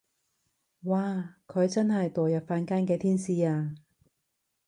[0.85, 3.75] 哇佢真係墮入凡間嘅天使啊